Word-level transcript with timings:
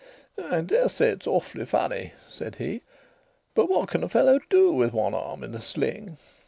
"I 0.49 0.61
daresay 0.61 1.11
it's 1.11 1.27
awfully 1.27 1.63
funny," 1.63 2.13
said 2.27 2.55
he. 2.55 2.81
"But 3.53 3.69
what 3.69 3.89
can 3.89 4.03
a 4.03 4.09
fellow 4.09 4.39
do 4.49 4.71
with 4.71 4.93
one 4.93 5.13
arm 5.13 5.43
in 5.43 5.53
a 5.53 5.61
sling?" 5.61 6.17